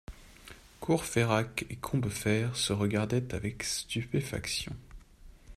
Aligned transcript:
Courfeyrac 0.79 1.67
et 1.69 1.75
Combeferre 1.75 2.55
se 2.55 2.73
regardaient 2.73 3.35
avec 3.35 3.61
stupéfaction. 3.61 4.75